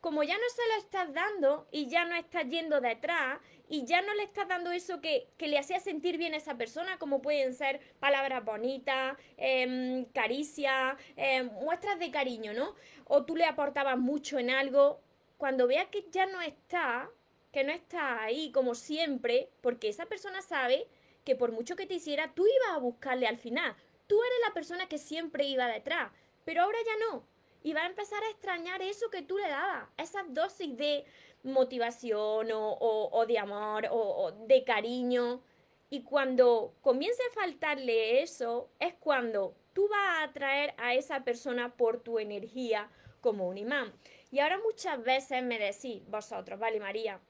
como 0.00 0.22
ya 0.22 0.34
no 0.34 0.48
se 0.54 0.68
lo 0.68 0.74
estás 0.78 1.12
dando 1.12 1.68
y 1.70 1.88
ya 1.88 2.04
no 2.04 2.14
estás 2.14 2.48
yendo 2.48 2.80
detrás 2.80 3.38
y 3.68 3.84
ya 3.84 4.02
no 4.02 4.14
le 4.14 4.22
estás 4.22 4.48
dando 4.48 4.72
eso 4.72 5.00
que, 5.00 5.28
le 5.38 5.58
hacía 5.58 5.78
sentir 5.78 6.16
bien 6.16 6.34
a 6.34 6.38
esa 6.38 6.56
persona, 6.56 6.98
como 6.98 7.22
pueden 7.22 7.54
ser 7.54 7.80
palabras 8.00 8.44
bonitas, 8.44 9.16
eh, 9.36 10.06
caricias, 10.14 10.96
em, 11.16 11.46
muestras 11.52 11.98
de 11.98 12.10
cariño, 12.10 12.52
¿no? 12.54 12.74
O 13.04 13.24
tú 13.24 13.36
le 13.36 13.44
aportabas 13.44 13.98
mucho 13.98 14.38
en 14.38 14.50
algo, 14.50 15.00
cuando 15.36 15.66
veas 15.66 15.88
que 15.88 16.06
ya 16.10 16.26
no 16.26 16.40
está, 16.40 17.10
que 17.52 17.64
no 17.64 17.72
está 17.72 18.22
ahí 18.22 18.50
como 18.52 18.74
siempre, 18.74 19.50
porque 19.60 19.88
esa 19.88 20.06
persona 20.06 20.42
sabe 20.42 20.86
que 21.24 21.36
por 21.36 21.52
mucho 21.52 21.76
que 21.76 21.86
te 21.86 21.94
hiciera, 21.94 22.32
tú 22.34 22.46
ibas 22.46 22.76
a 22.76 22.78
buscarle 22.78 23.26
al 23.26 23.38
final. 23.38 23.76
Tú 24.06 24.20
eres 24.22 24.38
la 24.48 24.54
persona 24.54 24.88
que 24.88 24.98
siempre 24.98 25.44
iba 25.44 25.68
detrás, 25.68 26.10
pero 26.44 26.62
ahora 26.62 26.78
ya 26.84 27.06
no 27.06 27.29
y 27.62 27.72
va 27.72 27.82
a 27.82 27.86
empezar 27.86 28.22
a 28.22 28.30
extrañar 28.30 28.82
eso 28.82 29.10
que 29.10 29.22
tú 29.22 29.38
le 29.38 29.48
dabas, 29.48 29.88
esas 29.98 30.24
dosis 30.32 30.76
de 30.76 31.04
motivación 31.42 32.48
o, 32.52 33.24
de 33.26 33.38
amor 33.38 33.86
o, 33.90 34.32
de 34.46 34.62
cariño 34.64 35.42
Y 35.88 36.02
cuando 36.02 36.74
comience 36.82 37.20
a 37.30 37.34
faltarle 37.34 38.22
eso, 38.22 38.70
es 38.78 38.94
cuando 38.94 39.54
tú 39.72 39.88
vas 39.88 40.18
a 40.18 40.22
atraer 40.24 40.74
a 40.78 40.94
esa 40.94 41.24
persona 41.24 41.76
por 41.76 42.00
tu 42.00 42.18
energía 42.18 42.88
como 43.20 43.48
un 43.48 43.58
imán. 43.58 43.92
Y 44.30 44.38
ahora 44.38 44.58
muchas 44.58 45.02
veces 45.02 45.42
me 45.42 45.58
decís, 45.58 46.02
vosotros, 46.06 46.60
vale 46.60 46.78
María, 46.78 47.20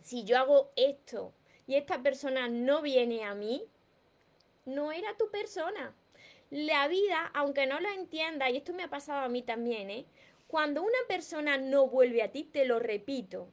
si 0.00 0.24
yo 0.24 0.38
hago 0.38 0.70
esto 0.76 1.32
y 1.66 1.74
esta 1.74 2.00
persona 2.00 2.48
no 2.48 2.80
viene 2.80 3.24
a 3.24 3.34
mí, 3.34 3.66
no 4.64 4.92
era 4.92 5.16
tu 5.16 5.28
persona. 5.30 5.94
La 6.50 6.88
vida, 6.88 7.30
aunque 7.32 7.66
no 7.66 7.80
lo 7.80 7.88
entienda, 7.90 8.50
y 8.50 8.56
esto 8.56 8.72
me 8.72 8.82
ha 8.82 8.90
pasado 8.90 9.20
a 9.20 9.28
mí 9.28 9.42
también, 9.42 9.88
¿eh? 9.88 10.06
cuando 10.48 10.82
una 10.82 10.98
persona 11.06 11.58
no 11.58 11.86
vuelve 11.86 12.24
a 12.24 12.32
ti, 12.32 12.42
te 12.42 12.64
lo 12.64 12.80
repito, 12.80 13.48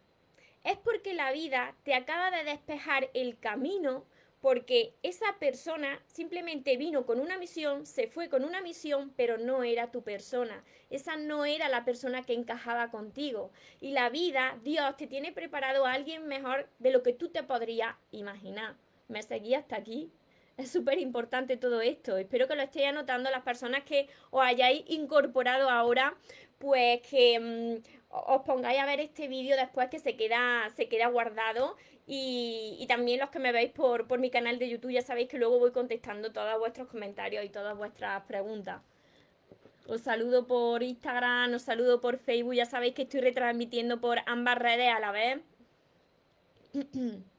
es 0.63 0.77
porque 0.77 1.13
la 1.13 1.31
vida 1.31 1.75
te 1.83 1.93
acaba 1.93 2.31
de 2.31 2.43
despejar 2.43 3.11
el 3.13 3.37
camino 3.37 4.03
porque 4.41 4.95
esa 5.03 5.37
persona 5.39 6.01
simplemente 6.07 6.75
vino 6.75 7.05
con 7.05 7.19
una 7.19 7.37
misión, 7.37 7.85
se 7.85 8.07
fue 8.07 8.29
con 8.29 8.43
una 8.43 8.61
misión, 8.61 9.13
pero 9.15 9.37
no 9.37 9.63
era 9.63 9.91
tu 9.91 10.03
persona. 10.03 10.63
Esa 10.89 11.15
no 11.15 11.45
era 11.45 11.69
la 11.69 11.85
persona 11.85 12.23
que 12.23 12.33
encajaba 12.33 12.91
contigo. 12.91 13.51
Y 13.81 13.91
la 13.91 14.09
vida, 14.09 14.59
Dios 14.63 14.95
te 14.97 15.07
tiene 15.07 15.31
preparado 15.31 15.85
a 15.85 15.93
alguien 15.93 16.27
mejor 16.27 16.69
de 16.79 16.91
lo 16.91 17.03
que 17.03 17.13
tú 17.13 17.29
te 17.29 17.43
podrías 17.43 17.95
imaginar. 18.11 18.75
¿Me 19.07 19.23
seguí 19.23 19.53
hasta 19.53 19.75
aquí? 19.75 20.11
Es 20.57 20.71
súper 20.71 20.97
importante 20.97 21.55
todo 21.55 21.81
esto. 21.81 22.17
Espero 22.17 22.47
que 22.47 22.55
lo 22.55 22.63
estéis 22.63 22.87
anotando 22.87 23.29
las 23.29 23.43
personas 23.43 23.83
que 23.83 24.09
os 24.31 24.41
hayáis 24.43 24.83
incorporado 24.87 25.69
ahora, 25.69 26.15
pues 26.57 27.01
que 27.07 27.39
mm, 27.39 27.83
os 28.09 28.41
pongáis 28.41 28.79
a 28.79 28.85
ver 28.87 28.99
este 28.99 29.27
vídeo 29.27 29.55
después 29.55 29.89
que 29.89 29.99
se 29.99 30.15
queda, 30.15 30.67
se 30.75 30.89
queda 30.89 31.07
guardado 31.09 31.75
y, 32.07 32.83
también 32.87 33.19
los 33.19 33.29
que 33.29 33.37
me 33.37 33.51
veis 33.51 33.71
por, 33.71 34.07
por 34.07 34.19
mi 34.19 34.31
canal 34.31 34.57
de 34.57 34.69
YouTube 34.69 34.91
ya 34.91 35.03
sabéis 35.03 35.27
que 35.29 35.37
luego 35.37 35.59
voy 35.59 35.71
contestando 35.71 36.31
todos 36.31 36.57
vuestros 36.57 36.87
comentarios 36.87 37.45
y 37.45 37.49
todas 37.49 37.77
vuestras 37.77 38.23
preguntas. 38.23 38.81
Os 39.87 40.01
saludo 40.01 40.47
por 40.47 40.81
Instagram, 40.81 41.53
os 41.53 41.61
saludo 41.61 42.01
por 42.01 42.17
Facebook, 42.17 42.55
ya 42.55 42.65
sabéis 42.65 42.95
que 42.95 43.03
estoy 43.03 43.21
retransmitiendo 43.21 44.01
por 44.01 44.19
ambas 44.25 44.57
redes 44.57 44.89
a 44.89 44.99
la 44.99 45.11
vez. 45.11 45.39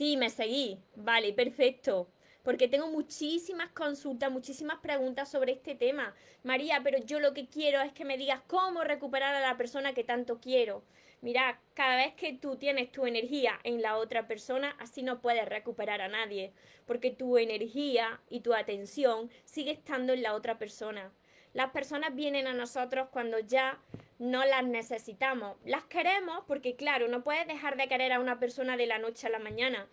Sí, 0.00 0.16
me 0.16 0.30
seguí. 0.30 0.78
Vale, 0.96 1.34
perfecto 1.34 2.08
porque 2.42 2.68
tengo 2.68 2.88
muchísimas 2.88 3.68
consultas, 3.72 4.32
muchísimas 4.32 4.78
preguntas 4.78 5.30
sobre 5.30 5.52
este 5.52 5.74
tema. 5.74 6.14
María, 6.42 6.80
pero 6.82 6.96
yo 7.04 7.20
lo 7.20 7.34
que 7.34 7.48
quiero 7.48 7.82
es 7.82 7.92
que 7.92 8.06
me 8.06 8.16
digas 8.16 8.40
cómo 8.46 8.82
recuperar 8.82 9.34
a 9.34 9.40
la 9.40 9.58
persona 9.58 9.92
que 9.92 10.04
tanto 10.04 10.40
quiero. 10.40 10.82
Mira, 11.20 11.60
cada 11.74 11.96
vez 11.96 12.14
que 12.14 12.32
tú 12.32 12.56
tienes 12.56 12.90
tu 12.90 13.04
energía 13.04 13.60
en 13.62 13.82
la 13.82 13.98
otra 13.98 14.26
persona, 14.26 14.74
así 14.78 15.02
no 15.02 15.20
puedes 15.20 15.46
recuperar 15.46 16.00
a 16.00 16.08
nadie, 16.08 16.54
porque 16.86 17.10
tu 17.10 17.36
energía 17.36 18.22
y 18.30 18.40
tu 18.40 18.54
atención 18.54 19.30
sigue 19.44 19.72
estando 19.72 20.14
en 20.14 20.22
la 20.22 20.32
otra 20.32 20.58
persona. 20.58 21.12
Las 21.52 21.72
personas 21.72 22.14
vienen 22.14 22.46
a 22.46 22.54
nosotros 22.54 23.08
cuando 23.12 23.38
ya 23.38 23.78
no 24.20 24.44
las 24.44 24.64
necesitamos. 24.64 25.56
Las 25.64 25.84
queremos 25.84 26.44
porque, 26.46 26.76
claro, 26.76 27.08
no 27.08 27.24
puedes 27.24 27.46
dejar 27.46 27.78
de 27.78 27.88
querer 27.88 28.12
a 28.12 28.20
una 28.20 28.38
persona 28.38 28.76
de 28.76 28.86
la 28.86 28.98
noche 28.98 29.26
a 29.26 29.30
la 29.30 29.38
mañana, 29.38 29.88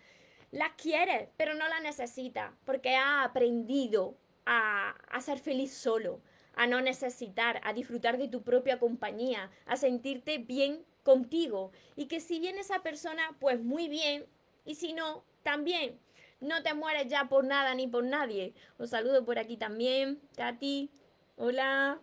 las 0.52 0.74
quiere, 0.74 1.32
pero 1.38 1.56
no 1.56 1.68
la 1.70 1.80
necesita, 1.80 2.54
porque 2.66 2.96
ha 2.96 3.24
aprendido 3.24 4.18
a, 4.46 4.92
a 5.10 5.22
ser 5.22 5.40
feliz 5.40 5.74
solo, 5.74 6.22
a 6.56 6.68
no 6.68 6.82
necesitar, 6.82 7.62
a 7.64 7.72
disfrutar 7.72 8.18
de 8.18 8.28
tu 8.28 8.44
propia 8.44 8.80
compañía, 8.80 9.50
a 9.66 9.78
sentirte 9.78 10.40
bien 10.40 10.86
contigo. 11.04 11.72
Y 11.96 12.08
que 12.08 12.20
si 12.20 12.40
viene 12.40 12.60
esa 12.60 12.84
persona, 12.84 13.38
pues 13.40 13.62
muy 13.62 13.88
bien, 13.88 14.26
y 14.66 14.76
si 14.76 14.92
no, 14.92 15.24
también. 15.44 16.02
No 16.42 16.62
te 16.64 16.74
mueres 16.74 17.08
ya 17.08 17.30
por 17.30 17.46
nada 17.46 17.74
ni 17.76 17.88
por 17.88 18.04
nadie. 18.04 18.54
Os 18.78 18.90
saludo 18.90 19.24
por 19.24 19.40
aquí 19.40 19.56
también. 19.56 20.20
Katy, 20.36 20.92
hola. 21.38 22.02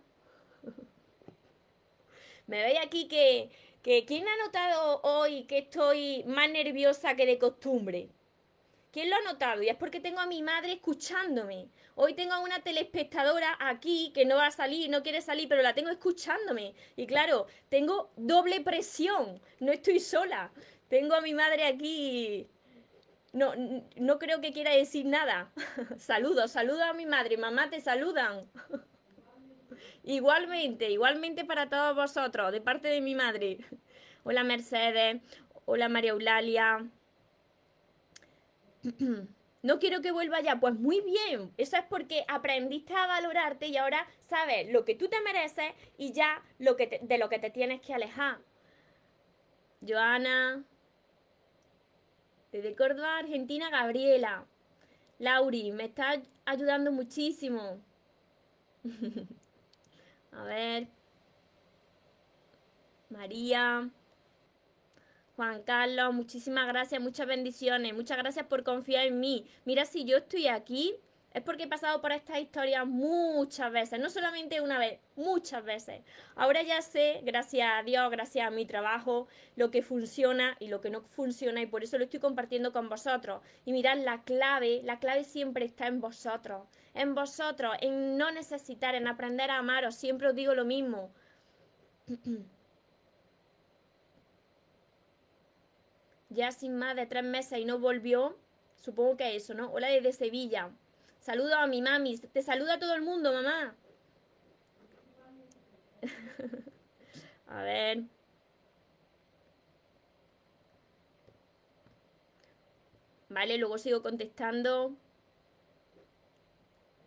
Me 2.47 2.63
veis 2.63 2.79
aquí 2.83 3.09
que, 3.09 3.51
que 3.83 4.05
¿quién 4.05 4.27
ha 4.29 4.37
notado 4.45 5.01
hoy 5.03 5.45
que 5.45 5.59
estoy 5.59 6.25
más 6.25 6.51
nerviosa 6.51 7.17
que 7.17 7.27
de 7.27 7.39
costumbre? 7.39 8.09
¿Quién 8.93 9.11
lo 9.11 9.17
ha 9.17 9.23
notado? 9.23 9.63
Y 9.63 9.69
es 9.69 9.77
porque 9.77 9.99
tengo 9.99 10.21
a 10.21 10.27
mi 10.27 10.43
madre 10.43 10.75
escuchándome. 10.75 11.69
Hoy 11.97 12.15
tengo 12.15 12.35
a 12.35 12.41
una 12.41 12.61
telespectadora 12.61 13.57
aquí 13.59 14.13
que 14.15 14.25
no 14.25 14.37
va 14.37 14.47
a 14.47 14.51
salir, 14.53 14.89
no 14.89 15.03
quiere 15.03 15.21
salir, 15.21 15.49
pero 15.49 15.63
la 15.63 15.75
tengo 15.75 15.91
escuchándome. 15.91 16.75
Y 16.97 17.07
claro, 17.07 17.47
tengo 17.71 18.13
doble 18.17 18.61
presión. 18.61 19.41
No 19.59 19.73
estoy 19.73 19.99
sola. 19.99 20.53
Tengo 20.89 21.15
a 21.15 21.21
mi 21.23 21.35
madre 21.35 21.65
aquí. 21.65 22.47
No, 23.33 23.55
no 23.97 24.19
creo 24.21 24.41
que 24.41 24.53
quiera 24.53 24.71
decir 24.71 25.07
nada. 25.07 25.51
saludos, 25.99 26.53
saludos 26.53 26.83
a 26.83 26.93
mi 26.93 27.07
madre. 27.07 27.37
Mamá, 27.37 27.71
te 27.71 27.81
saludan. 27.81 28.49
igualmente, 30.03 30.91
igualmente 30.91 31.45
para 31.45 31.69
todos 31.69 31.95
vosotros, 31.95 32.53
de 32.53 32.61
parte 32.61 32.89
de 32.89 33.01
mi 33.01 33.15
madre. 33.15 33.59
Hola 34.25 34.45
Mercedes, 34.45 35.21
hola 35.67 35.89
María 35.89 36.11
Eulalia. 36.11 36.87
no 39.63 39.79
quiero 39.79 40.03
que 40.03 40.13
vuelva 40.13 40.41
ya. 40.41 40.61
Pues 40.61 40.75
muy 40.75 41.01
bien, 41.01 41.53
eso 41.57 41.77
es 41.77 41.85
porque 41.85 42.25
aprendiste 42.29 42.95
a 42.95 43.07
valorarte 43.07 43.67
y 43.67 43.77
ahora 43.77 44.07
sabes 44.21 44.71
lo 44.71 44.85
que 44.85 44.95
tú 44.95 45.09
te 45.09 45.21
mereces 45.23 45.73
y 45.97 46.13
ya 46.13 46.43
lo 46.59 46.77
que 46.77 47.01
de 47.03 47.19
lo 47.19 47.29
que 47.29 47.39
te 47.39 47.51
tienes 47.51 47.81
que 47.81 47.95
alejar. 47.95 48.39
Joana, 49.87 50.63
desde 52.53 52.77
Córdoba, 52.77 53.19
Argentina, 53.19 53.71
Gabriela. 53.71 54.47
Lauri, 55.19 55.73
me 55.73 55.85
está 55.85 56.21
ayudando 56.45 56.93
muchísimo. 56.93 57.81
a 60.37 60.45
ver. 60.45 60.89
María. 63.11 63.91
Juan 65.37 65.63
Carlos, 65.63 66.15
muchísimas 66.15 66.67
gracias, 66.69 67.01
muchas 67.01 67.27
bendiciones, 67.27 67.93
muchas 67.93 68.19
gracias 68.19 68.47
por 68.47 68.63
confiar 68.63 69.07
en 69.07 69.19
mí. 69.19 69.47
Mira, 69.65 69.85
si 69.85 70.05
yo 70.05 70.19
estoy 70.19 70.47
aquí, 70.47 70.95
es 71.35 71.43
porque 71.43 71.65
he 71.65 71.69
pasado 71.69 72.01
por 72.01 72.13
esta 72.13 72.39
historia 72.39 72.85
muchas 72.85 73.73
veces, 73.73 73.99
no 73.99 74.09
solamente 74.09 74.61
una 74.61 74.79
vez, 74.79 75.01
muchas 75.17 75.65
veces. 75.65 76.03
Ahora 76.37 76.63
ya 76.63 76.81
sé, 76.81 77.23
gracias 77.25 77.69
a 77.73 77.83
Dios, 77.83 78.09
gracias 78.13 78.47
a 78.47 78.51
mi 78.51 78.65
trabajo, 78.67 79.27
lo 79.57 79.73
que 79.73 79.83
funciona 79.83 80.57
y 80.61 80.69
lo 80.69 80.81
que 80.81 80.91
no 80.91 81.03
funciona 81.03 81.61
y 81.61 81.67
por 81.67 81.83
eso 81.83 81.99
lo 81.99 82.05
estoy 82.05 82.21
compartiendo 82.21 82.73
con 82.73 82.89
vosotros. 82.89 83.43
Y 83.65 83.73
mirad, 83.73 83.99
la 83.99 84.23
clave, 84.23 84.81
la 84.85 85.01
clave 85.01 85.25
siempre 85.25 85.65
está 85.65 85.89
en 85.89 86.01
vosotros, 86.01 86.69
en 86.95 87.17
vosotros, 87.17 87.75
en 87.81 88.17
no 88.17 88.31
necesitar, 88.31 88.95
en 88.95 89.09
aprender 89.09 89.51
a 89.51 89.59
amaros. 89.59 89.97
Siempre 89.97 90.29
os 90.29 90.37
digo 90.37 90.55
lo 90.55 90.65
mismo. 90.65 91.11
ya 96.31 96.53
sin 96.53 96.77
más 96.77 96.95
de 96.95 97.07
tres 97.07 97.25
meses 97.25 97.59
y 97.59 97.65
no 97.65 97.81
volvió, 97.81 98.39
supongo 98.77 99.17
que 99.17 99.35
eso, 99.35 99.53
¿no? 99.55 99.73
Hola 99.73 99.89
desde 99.89 100.13
Sevilla. 100.13 100.71
Saludo 101.25 101.55
a 101.57 101.67
mi 101.67 101.81
mami. 101.81 102.19
Te 102.19 102.43
saluda 102.43 102.79
todo 102.79 102.95
el 102.95 103.01
mundo, 103.01 103.33
mamá. 103.33 103.75
a 107.49 107.63
ver. 107.63 108.03
Vale, 113.31 113.57
luego 113.57 113.79
sigo 113.79 114.03
contestando. 114.03 114.95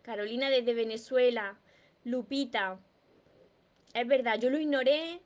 Carolina 0.02 0.50
desde 0.50 0.74
Venezuela. 0.74 1.56
Lupita. 2.02 2.80
Es 3.94 4.08
verdad, 4.08 4.40
yo 4.40 4.50
lo 4.50 4.58
ignoré. 4.58 5.20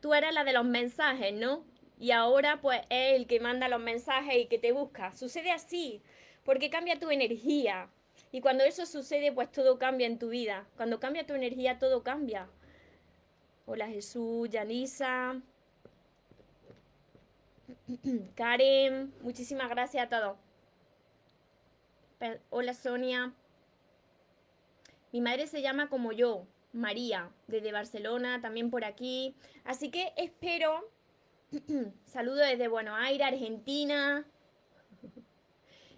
Tú 0.00 0.14
eras 0.14 0.32
la 0.32 0.44
de 0.44 0.54
los 0.54 0.64
mensajes, 0.64 1.34
¿no? 1.34 1.66
y 1.98 2.10
ahora 2.12 2.60
pues 2.62 2.80
es 2.90 3.16
el 3.16 3.26
que 3.26 3.40
manda 3.40 3.68
los 3.68 3.80
mensajes 3.80 4.36
y 4.36 4.46
que 4.46 4.58
te 4.58 4.72
busca. 4.72 5.12
Sucede 5.12 5.50
así, 5.50 6.02
porque 6.44 6.70
cambia 6.70 6.98
tu 6.98 7.10
energía. 7.10 7.90
Y 8.36 8.42
cuando 8.42 8.64
eso 8.64 8.84
sucede, 8.84 9.32
pues 9.32 9.50
todo 9.50 9.78
cambia 9.78 10.06
en 10.06 10.18
tu 10.18 10.28
vida. 10.28 10.66
Cuando 10.76 11.00
cambia 11.00 11.24
tu 11.24 11.32
energía, 11.32 11.78
todo 11.78 12.02
cambia. 12.02 12.50
Hola 13.64 13.88
Jesús, 13.88 14.50
Yanisa, 14.50 15.40
Karen, 18.34 19.14
muchísimas 19.22 19.70
gracias 19.70 20.04
a 20.04 20.08
todos. 20.10 20.36
Hola 22.50 22.74
Sonia. 22.74 23.32
Mi 25.12 25.22
madre 25.22 25.46
se 25.46 25.62
llama 25.62 25.88
como 25.88 26.12
yo, 26.12 26.46
María, 26.74 27.30
desde 27.46 27.72
Barcelona, 27.72 28.42
también 28.42 28.70
por 28.70 28.84
aquí. 28.84 29.34
Así 29.64 29.90
que 29.90 30.12
espero 30.18 30.90
Saludo 32.04 32.40
desde 32.40 32.68
Buenos 32.68 32.98
Aires, 32.98 33.28
Argentina. 33.28 34.26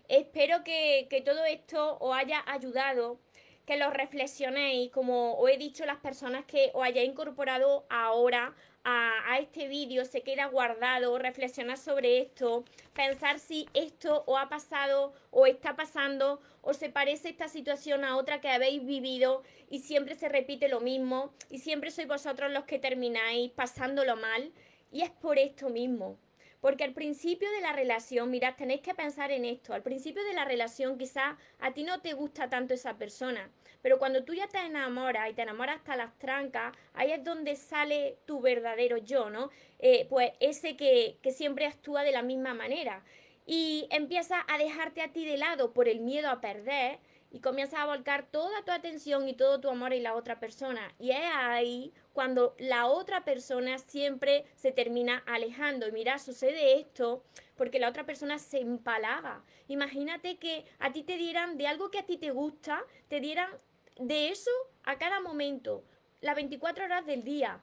Espero 0.08 0.64
que, 0.64 1.22
todo 1.22 1.44
esto 1.44 1.98
os 2.00 2.16
haya 2.16 2.42
ayudado, 2.46 3.20
que 3.66 3.76
lo 3.76 3.90
reflexionéis, 3.90 4.90
como 4.90 5.38
os 5.38 5.50
he 5.50 5.58
dicho, 5.58 5.84
las 5.84 5.98
personas 5.98 6.46
que 6.46 6.70
os 6.72 6.82
hayáis 6.82 7.10
incorporado 7.10 7.84
ahora 7.90 8.54
a, 8.84 9.38
este 9.38 9.68
vídeo, 9.68 10.06
se 10.06 10.22
queda 10.22 10.46
guardado, 10.46 11.18
reflexionar 11.18 11.76
sobre 11.76 12.20
esto, 12.20 12.64
pensar 12.94 13.38
si 13.38 13.68
esto 13.74 14.24
os 14.26 14.40
ha 14.40 14.48
pasado 14.48 15.12
o 15.30 15.46
está 15.46 15.76
pasando 15.76 16.40
o 16.62 16.72
se 16.72 16.88
parece 16.88 17.28
esta 17.28 17.48
situación 17.48 18.02
a 18.02 18.16
otra 18.16 18.40
que 18.40 18.48
habéis 18.48 18.86
vivido 18.86 19.42
y 19.68 19.80
siempre 19.80 20.14
se 20.14 20.30
repite 20.30 20.68
lo 20.68 20.80
mismo 20.80 21.34
y 21.50 21.58
siempre 21.58 21.90
sois 21.90 22.08
vosotros 22.08 22.50
los 22.50 22.64
que 22.64 22.78
termináis 22.78 23.50
pasándolo 23.50 24.16
mal 24.16 24.52
y 24.90 25.02
es 25.02 25.10
por 25.10 25.38
esto 25.38 25.68
mismo. 25.68 26.16
Porque 26.60 26.84
al 26.84 26.92
principio 26.92 27.50
de 27.52 27.60
la 27.60 27.72
relación, 27.72 28.30
mirad, 28.30 28.56
tenéis 28.56 28.80
que 28.80 28.94
pensar 28.94 29.30
en 29.30 29.44
esto. 29.44 29.74
Al 29.74 29.82
principio 29.82 30.24
de 30.24 30.32
la 30.32 30.44
relación 30.44 30.98
quizás 30.98 31.36
a 31.60 31.72
ti 31.72 31.84
no 31.84 32.00
te 32.00 32.14
gusta 32.14 32.48
tanto 32.48 32.74
esa 32.74 32.98
persona, 32.98 33.50
pero 33.80 33.98
cuando 33.98 34.24
tú 34.24 34.34
ya 34.34 34.48
te 34.48 34.58
enamoras 34.58 35.30
y 35.30 35.34
te 35.34 35.42
enamoras 35.42 35.76
hasta 35.76 35.96
las 35.96 36.18
trancas, 36.18 36.76
ahí 36.94 37.12
es 37.12 37.22
donde 37.22 37.54
sale 37.56 38.18
tu 38.26 38.40
verdadero 38.40 38.96
yo, 38.96 39.30
¿no? 39.30 39.50
Eh, 39.78 40.06
pues 40.10 40.32
ese 40.40 40.76
que, 40.76 41.18
que 41.22 41.30
siempre 41.32 41.66
actúa 41.66 42.02
de 42.02 42.12
la 42.12 42.22
misma 42.22 42.54
manera. 42.54 43.04
Y 43.46 43.86
empieza 43.90 44.44
a 44.46 44.58
dejarte 44.58 45.00
a 45.00 45.12
ti 45.12 45.24
de 45.24 45.38
lado 45.38 45.72
por 45.72 45.88
el 45.88 46.00
miedo 46.00 46.28
a 46.28 46.40
perder 46.40 46.98
y 47.30 47.40
comienzas 47.40 47.80
a 47.80 47.86
volcar 47.86 48.26
toda 48.30 48.62
tu 48.64 48.72
atención 48.72 49.28
y 49.28 49.34
todo 49.34 49.60
tu 49.60 49.68
amor 49.68 49.92
en 49.92 50.02
la 50.02 50.14
otra 50.14 50.40
persona. 50.40 50.94
Y 50.98 51.10
es 51.10 51.30
ahí 51.34 51.92
cuando 52.12 52.54
la 52.58 52.86
otra 52.86 53.24
persona 53.24 53.78
siempre 53.78 54.46
se 54.56 54.72
termina 54.72 55.22
alejando. 55.26 55.86
Y 55.86 55.92
mira, 55.92 56.18
sucede 56.18 56.78
esto 56.78 57.22
porque 57.56 57.78
la 57.78 57.88
otra 57.88 58.04
persona 58.04 58.38
se 58.38 58.60
empalaba. 58.60 59.44
Imagínate 59.68 60.38
que 60.38 60.64
a 60.78 60.92
ti 60.92 61.02
te 61.02 61.16
dieran 61.16 61.58
de 61.58 61.66
algo 61.66 61.90
que 61.90 61.98
a 61.98 62.06
ti 62.06 62.16
te 62.16 62.30
gusta, 62.30 62.82
te 63.08 63.20
dieran 63.20 63.50
de 63.96 64.30
eso 64.30 64.50
a 64.84 64.96
cada 64.96 65.20
momento, 65.20 65.84
las 66.20 66.36
24 66.36 66.84
horas 66.84 67.04
del 67.04 67.24
día. 67.24 67.60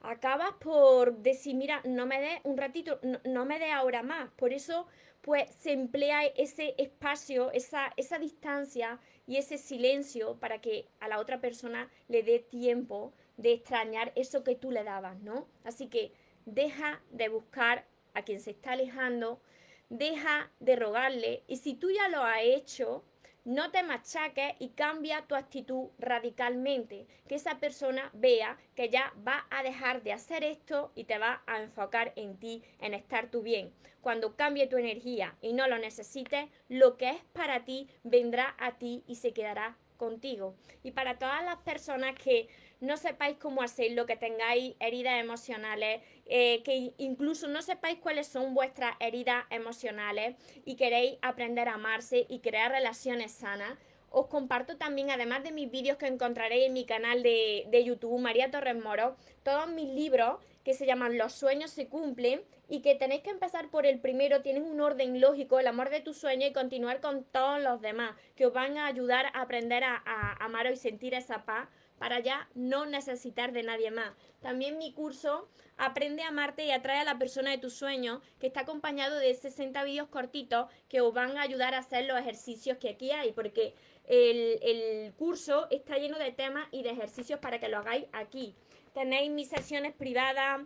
Acabas 0.00 0.52
por 0.60 1.18
decir, 1.18 1.54
mira, 1.54 1.80
no 1.84 2.06
me 2.06 2.20
dé 2.20 2.40
un 2.44 2.56
ratito, 2.56 3.00
no, 3.02 3.18
no 3.24 3.44
me 3.44 3.58
dé 3.58 3.72
ahora 3.72 4.02
más. 4.02 4.30
Por 4.36 4.52
eso 4.52 4.86
pues 5.26 5.50
se 5.58 5.72
emplea 5.72 6.24
ese 6.24 6.76
espacio, 6.78 7.50
esa, 7.50 7.92
esa 7.96 8.20
distancia 8.20 9.00
y 9.26 9.38
ese 9.38 9.58
silencio 9.58 10.38
para 10.38 10.60
que 10.60 10.86
a 11.00 11.08
la 11.08 11.18
otra 11.18 11.40
persona 11.40 11.90
le 12.06 12.22
dé 12.22 12.38
tiempo 12.38 13.12
de 13.36 13.54
extrañar 13.54 14.12
eso 14.14 14.44
que 14.44 14.54
tú 14.54 14.70
le 14.70 14.84
dabas, 14.84 15.18
¿no? 15.22 15.48
Así 15.64 15.88
que 15.88 16.12
deja 16.44 17.02
de 17.10 17.28
buscar 17.28 17.86
a 18.14 18.22
quien 18.22 18.40
se 18.40 18.52
está 18.52 18.72
alejando, 18.72 19.40
deja 19.88 20.52
de 20.60 20.76
rogarle 20.76 21.42
y 21.48 21.56
si 21.56 21.74
tú 21.74 21.90
ya 21.90 22.08
lo 22.08 22.22
has 22.22 22.42
hecho, 22.42 23.04
no 23.46 23.70
te 23.70 23.84
machaques 23.84 24.54
y 24.58 24.70
cambia 24.70 25.22
tu 25.22 25.36
actitud 25.36 25.90
radicalmente. 26.00 27.06
Que 27.28 27.36
esa 27.36 27.58
persona 27.60 28.10
vea 28.12 28.58
que 28.74 28.90
ya 28.90 29.14
va 29.26 29.46
a 29.50 29.62
dejar 29.62 30.02
de 30.02 30.12
hacer 30.12 30.42
esto 30.42 30.90
y 30.96 31.04
te 31.04 31.16
va 31.16 31.42
a 31.46 31.62
enfocar 31.62 32.12
en 32.16 32.36
ti, 32.38 32.64
en 32.80 32.92
estar 32.92 33.30
tú 33.30 33.42
bien. 33.42 33.72
Cuando 34.00 34.34
cambie 34.34 34.66
tu 34.66 34.76
energía 34.76 35.36
y 35.40 35.52
no 35.52 35.68
lo 35.68 35.78
necesites, 35.78 36.50
lo 36.68 36.96
que 36.96 37.10
es 37.10 37.22
para 37.32 37.64
ti 37.64 37.88
vendrá 38.02 38.56
a 38.58 38.78
ti 38.78 39.04
y 39.06 39.14
se 39.14 39.32
quedará 39.32 39.76
contigo. 39.96 40.54
Y 40.82 40.92
para 40.92 41.18
todas 41.18 41.44
las 41.44 41.56
personas 41.58 42.14
que 42.14 42.48
no 42.80 42.96
sepáis 42.96 43.36
cómo 43.38 43.62
hacerlo, 43.62 44.06
que 44.06 44.16
tengáis 44.16 44.74
heridas 44.80 45.20
emocionales, 45.20 46.02
eh, 46.26 46.62
que 46.62 46.92
incluso 46.98 47.48
no 47.48 47.62
sepáis 47.62 47.98
cuáles 47.98 48.26
son 48.26 48.54
vuestras 48.54 48.94
heridas 49.00 49.44
emocionales 49.50 50.36
y 50.64 50.76
queréis 50.76 51.18
aprender 51.22 51.68
a 51.68 51.74
amarse 51.74 52.26
y 52.28 52.40
crear 52.40 52.70
relaciones 52.70 53.32
sanas, 53.32 53.78
os 54.10 54.28
comparto 54.28 54.76
también, 54.76 55.10
además 55.10 55.42
de 55.42 55.52
mis 55.52 55.70
vídeos 55.70 55.98
que 55.98 56.06
encontraréis 56.06 56.66
en 56.66 56.72
mi 56.72 56.86
canal 56.86 57.22
de, 57.22 57.66
de, 57.68 57.84
YouTube, 57.84 58.18
María 58.18 58.50
Torres 58.50 58.76
Moro, 58.76 59.16
todos 59.42 59.68
mis 59.68 59.88
libros 59.88 60.38
que 60.66 60.74
se 60.74 60.84
llaman 60.84 61.16
Los 61.16 61.32
sueños 61.32 61.70
se 61.70 61.86
cumplen 61.86 62.42
y 62.68 62.80
que 62.80 62.96
tenéis 62.96 63.22
que 63.22 63.30
empezar 63.30 63.70
por 63.70 63.86
el 63.86 64.00
primero, 64.00 64.42
tienen 64.42 64.64
un 64.64 64.80
orden 64.80 65.20
lógico, 65.20 65.60
el 65.60 65.68
amor 65.68 65.90
de 65.90 66.00
tu 66.00 66.12
sueño 66.12 66.44
y 66.44 66.52
continuar 66.52 67.00
con 67.00 67.22
todos 67.22 67.62
los 67.62 67.80
demás, 67.80 68.16
que 68.34 68.46
os 68.46 68.52
van 68.52 68.76
a 68.76 68.86
ayudar 68.86 69.26
a 69.26 69.42
aprender 69.42 69.84
a, 69.84 70.02
a 70.04 70.44
amaros 70.44 70.72
y 70.72 70.76
sentir 70.76 71.14
esa 71.14 71.44
paz 71.44 71.68
para 72.00 72.18
ya 72.18 72.48
no 72.56 72.84
necesitar 72.84 73.52
de 73.52 73.62
nadie 73.62 73.92
más. 73.92 74.12
También 74.40 74.76
mi 74.76 74.92
curso 74.92 75.48
Aprende 75.78 76.22
a 76.22 76.28
amarte 76.28 76.64
y 76.64 76.70
atrae 76.70 77.00
a 77.00 77.04
la 77.04 77.18
persona 77.18 77.50
de 77.50 77.58
tus 77.58 77.74
sueños, 77.74 78.22
que 78.40 78.46
está 78.46 78.60
acompañado 78.60 79.18
de 79.18 79.34
60 79.34 79.84
vídeos 79.84 80.08
cortitos 80.08 80.70
que 80.88 81.02
os 81.02 81.12
van 81.12 81.36
a 81.36 81.42
ayudar 81.42 81.74
a 81.74 81.80
hacer 81.80 82.06
los 82.06 82.18
ejercicios 82.18 82.78
que 82.78 82.88
aquí 82.88 83.10
hay, 83.10 83.32
porque 83.32 83.74
el 84.06 85.12
curso 85.18 85.66
está 85.70 85.98
lleno 85.98 86.18
de 86.18 86.32
temas 86.32 86.66
y 86.70 86.82
de 86.82 86.90
ejercicios 86.90 87.40
para 87.40 87.60
que 87.60 87.68
lo 87.68 87.76
hagáis 87.76 88.06
aquí. 88.12 88.56
Tenéis 88.96 89.30
mis 89.30 89.50
sesiones 89.50 89.92
privadas, 89.92 90.62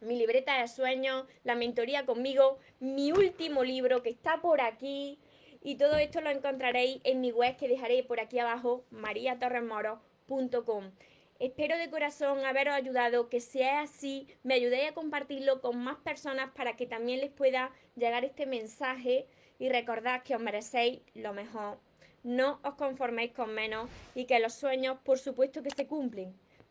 mi 0.00 0.16
libreta 0.16 0.60
de 0.60 0.68
sueños, 0.68 1.26
la 1.42 1.56
mentoría 1.56 2.06
conmigo, 2.06 2.60
mi 2.78 3.10
último 3.10 3.64
libro 3.64 4.00
que 4.00 4.10
está 4.10 4.40
por 4.40 4.60
aquí. 4.60 5.18
Y 5.60 5.74
todo 5.74 5.96
esto 5.96 6.20
lo 6.20 6.30
encontraréis 6.30 7.00
en 7.02 7.20
mi 7.20 7.32
web 7.32 7.56
que 7.56 7.66
dejaré 7.66 8.04
por 8.04 8.20
aquí 8.20 8.38
abajo, 8.38 8.84
mariatorresmoro.com 8.92 10.92
Espero 11.40 11.76
de 11.78 11.90
corazón 11.90 12.44
haberos 12.44 12.74
ayudado, 12.74 13.28
que 13.28 13.40
sea 13.40 13.80
así, 13.80 14.28
me 14.44 14.54
ayudéis 14.54 14.92
a 14.92 14.94
compartirlo 14.94 15.60
con 15.60 15.78
más 15.78 15.96
personas 15.96 16.52
para 16.52 16.76
que 16.76 16.86
también 16.86 17.18
les 17.18 17.32
pueda 17.32 17.72
llegar 17.96 18.24
este 18.24 18.46
mensaje 18.46 19.26
y 19.58 19.68
recordad 19.68 20.22
que 20.22 20.36
os 20.36 20.40
merecéis 20.40 21.00
lo 21.14 21.32
mejor. 21.32 21.80
No 22.22 22.60
os 22.62 22.74
conforméis 22.74 23.32
con 23.32 23.52
menos 23.52 23.90
y 24.14 24.26
que 24.26 24.38
los 24.38 24.54
sueños 24.54 24.98
por 25.02 25.18
supuesto 25.18 25.64
que 25.64 25.70
se 25.70 25.88
cumplen, 25.88 26.40